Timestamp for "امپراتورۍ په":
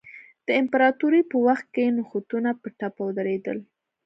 0.61-1.37